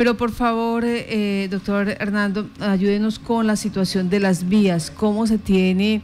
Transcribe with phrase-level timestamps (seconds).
[0.00, 5.36] Pero por favor, eh, doctor Hernando, ayúdenos con la situación de las vías, cómo se
[5.36, 6.00] tiene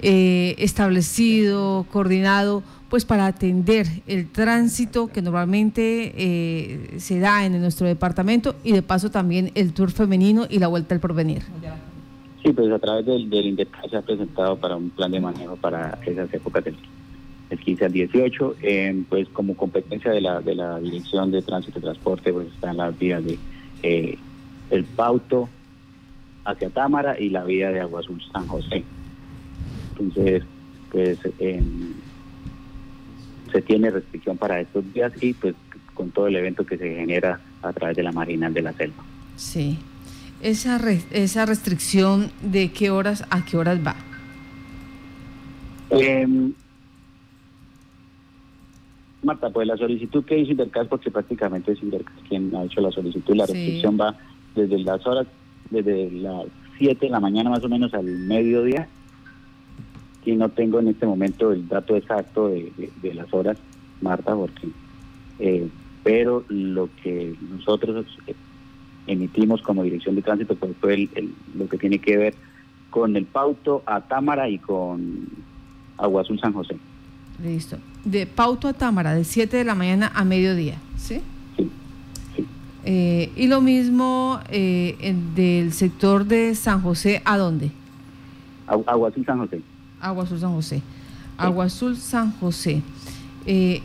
[0.00, 8.54] establecido, coordinado pues para atender el tránsito que normalmente eh, se da en nuestro departamento
[8.64, 11.42] y de paso también el tour femenino y la vuelta al porvenir.
[12.42, 15.98] Sí, pues a través del, del se ha presentado para un plan de manejo para
[16.06, 16.76] esas épocas del,
[17.50, 21.82] 15 al 18, eh, pues como competencia de la, de la Dirección de Tránsito y
[21.82, 23.38] Transporte, pues están las vías de
[23.82, 24.18] eh,
[24.70, 25.48] el Pauto
[26.44, 28.84] hacia Támara y la vía de Agua Azul San José.
[29.92, 30.42] Entonces,
[30.90, 31.18] pues
[33.52, 35.54] se tiene restricción para estos días y pues
[35.94, 39.02] con todo el evento que se genera a través de la Marina de la Selva.
[39.36, 39.78] Sí.
[40.42, 40.78] Esa,
[41.10, 43.96] esa restricción de qué horas a qué horas va.
[49.26, 52.90] Marta, pues la solicitud que hizo Intercas, porque prácticamente es Intercas quien ha hecho la
[52.90, 54.16] solicitud, la restricción va
[54.54, 55.26] desde las horas,
[55.70, 56.46] desde las
[56.78, 58.88] 7 de la mañana más o menos al mediodía
[60.24, 63.56] y no tengo en este momento el dato exacto de, las horas,
[64.00, 64.68] Marta, porque
[65.38, 65.68] eh,
[66.02, 68.34] pero lo que nosotros eh,
[69.06, 71.08] emitimos como dirección de tránsito pues, fue
[71.54, 72.34] lo que tiene que ver
[72.90, 75.28] con el Pauto a Támara y con
[75.98, 76.76] Agua Azul San José.
[77.42, 77.76] Listo.
[78.06, 81.20] De Pauto a Támara, de 7 de la mañana a mediodía, ¿sí?
[81.56, 81.70] Sí.
[82.84, 87.72] Eh, y lo mismo del sector de San José, ¿a dónde?
[88.66, 89.60] Agua Azul San José.
[90.00, 90.82] Agua Azul San José.
[91.36, 92.82] Agua Azul San José.
[93.46, 93.82] Eh,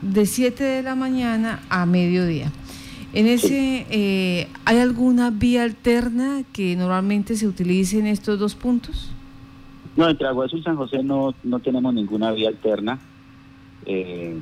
[0.00, 2.50] de 7 de la mañana a mediodía.
[3.12, 9.10] En ese, eh, ¿hay alguna vía alterna que normalmente se utilice en estos dos puntos?
[9.96, 12.98] No, entre Agua Azul y San José no, no tenemos ninguna vía alterna.
[13.84, 14.38] Eh,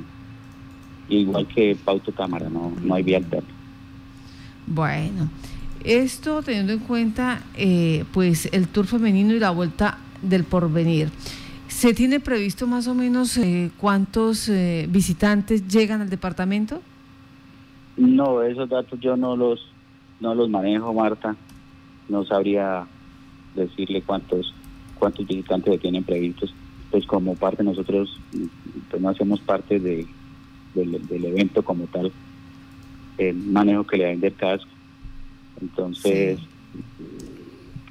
[1.08, 3.48] igual que Pauto Cámara, no, no hay vía alterna.
[4.66, 5.28] Bueno,
[5.82, 7.42] esto teniendo en cuenta
[8.12, 11.10] pues el tour femenino y la vuelta del porvenir.
[11.68, 16.80] ¿Se tiene previsto más o menos eh, cuántos eh, visitantes llegan al departamento?
[17.96, 19.70] No, esos datos yo no los
[20.20, 21.36] no los manejo, Marta.
[22.08, 22.86] No sabría
[23.54, 24.54] decirle cuántos
[24.98, 26.54] cuántos visitantes tienen previstos.
[26.94, 28.20] Pues como parte nosotros
[28.88, 30.06] pues no hacemos parte de,
[30.76, 32.12] del, evento como tal,
[33.18, 34.60] el manejo que le da Intercas.
[35.60, 36.38] Entonces,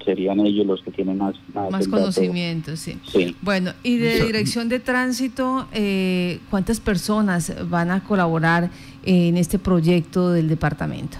[0.05, 2.97] serían ellos los que tienen más más, conocimiento, sí.
[3.41, 8.71] Bueno, y de dirección de tránsito, eh, ¿cuántas personas van a colaborar
[9.03, 11.17] en este proyecto del departamento?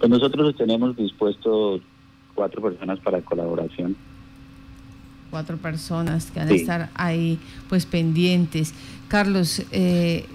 [0.00, 1.80] Pues nosotros tenemos dispuesto
[2.34, 3.96] cuatro personas para colaboración.
[5.30, 8.72] Cuatro personas que van a estar ahí, pues pendientes.
[9.08, 10.26] Carlos, eh,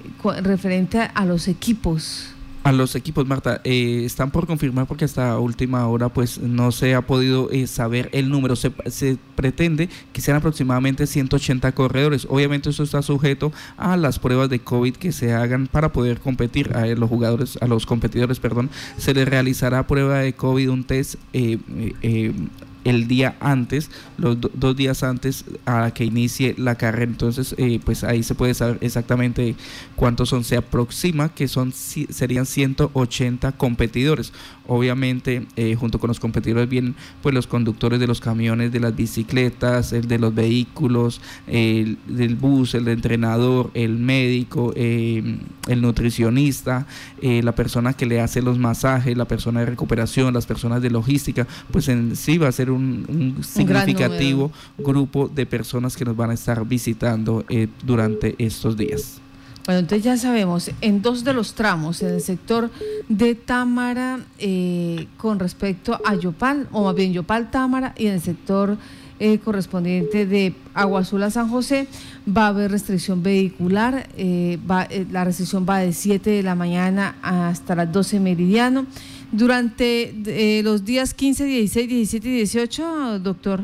[0.44, 2.34] referente a los equipos,
[2.64, 6.96] a los equipos, Marta, eh, están por confirmar porque hasta última hora pues no se
[6.96, 8.56] ha podido eh, saber el número.
[8.56, 8.72] Se,
[9.36, 12.26] pretende que sean aproximadamente 180 corredores.
[12.30, 16.74] Obviamente eso está sujeto a las pruebas de COVID que se hagan para poder competir.
[16.74, 21.16] A los jugadores, a los competidores, perdón, se les realizará prueba de COVID, un test
[21.34, 22.32] eh,
[22.84, 27.12] el día antes, los dos días antes a que inicie la carrera.
[27.12, 29.56] Entonces, eh, pues ahí se puede saber exactamente
[29.96, 30.44] cuántos son.
[30.44, 34.34] Se aproxima que son serían 180 competidores.
[34.68, 38.96] Obviamente, eh, junto con los competidores vienen pues los conductores de los camiones, de las
[38.96, 46.88] bicicletas, el de los vehículos, el del bus, el entrenador, el médico, eh, el nutricionista,
[47.22, 51.48] la persona que le hace los masajes, la persona de recuperación, las personas de logística,
[51.72, 56.34] pues en sí va a ser un, significativo grupo de personas que nos van a
[56.34, 59.22] estar visitando eh, durante estos días.
[59.66, 62.70] Bueno, entonces ya sabemos, en dos de los tramos, en el sector
[63.08, 68.22] de Támara eh, con respecto a Yopal, o más bien Yopal Támara, y en el
[68.22, 68.78] sector
[69.20, 71.88] eh, correspondiente de Agua Azul a San José,
[72.28, 74.08] va a haber restricción vehicular,
[74.70, 78.86] va, la restricción va de 7 de la mañana hasta las 12 meridiano.
[79.34, 83.62] Durante eh, los días 15, 16, 17 y 18, doctor.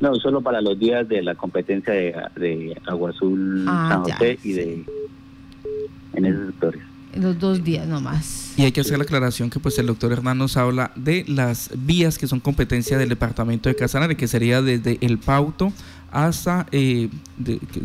[0.00, 4.38] No, solo para los días de la competencia de, de Agua Azul ah, San José
[4.42, 4.84] y de
[6.14, 6.87] en esos sectores.
[7.18, 8.52] Los dos días nomás.
[8.56, 11.70] Y hay que hacer la aclaración que pues el doctor Hernán nos habla de las
[11.76, 15.72] vías que son competencia del departamento de Casanare, que sería desde El Pauto
[16.10, 17.08] hasta, eh,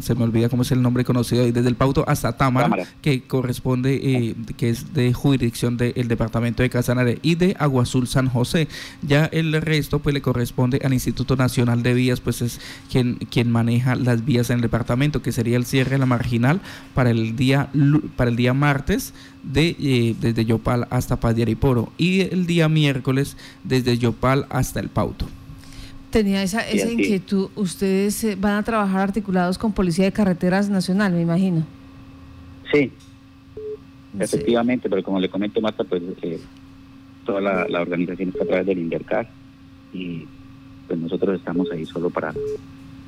[0.01, 3.99] se me olvida cómo es el nombre conocido, desde el Pauto hasta Támara, que corresponde,
[4.01, 8.67] eh, que es de jurisdicción del departamento de Casanare y de Agua Azul San José.
[9.01, 12.59] Ya el resto pues le corresponde al Instituto Nacional de Vías, pues es
[12.91, 16.61] quien, quien maneja las vías en el departamento, que sería el cierre de la marginal
[16.93, 17.69] para el día,
[18.15, 22.69] para el día martes de, eh, desde Yopal hasta Paz y Poro y el día
[22.69, 25.27] miércoles desde Yopal hasta el Pauto
[26.13, 27.49] tenía esa, esa inquietud.
[27.55, 31.65] Ustedes eh, van a trabajar articulados con Policía de Carreteras Nacional, me imagino.
[32.71, 32.91] Sí,
[34.17, 36.39] efectivamente, pero como le comento, Marta, pues eh,
[37.25, 39.27] toda la, organización está a través del INDERCAS
[39.91, 40.25] y
[40.87, 42.31] pues nosotros estamos ahí solo para,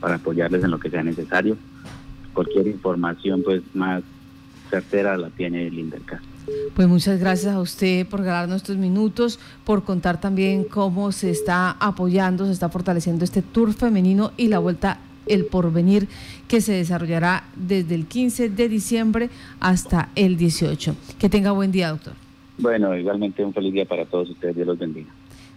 [0.01, 1.57] para apoyarles en lo que sea necesario.
[2.33, 4.03] Cualquier información pues más
[4.69, 6.21] certera la tiene el INDERCAS.
[6.75, 11.71] Pues muchas gracias a usted por ganarnos estos minutos, por contar también cómo se está
[11.71, 16.07] apoyando, se está fortaleciendo este tour femenino y la vuelta El Porvenir
[16.47, 20.95] que se desarrollará desde el 15 de diciembre hasta el 18.
[21.17, 22.13] Que tenga buen día, doctor.
[22.57, 24.55] Bueno, igualmente un feliz día para todos ustedes.
[24.55, 25.09] Dios los bendiga.